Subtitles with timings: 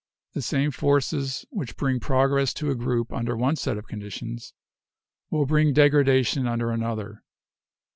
[0.33, 4.51] The same forces which bring progress to a group under one set of conditions
[5.29, 7.21] will bring degradation under another.